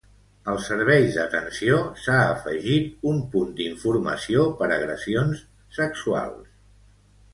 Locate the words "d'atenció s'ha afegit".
1.17-3.05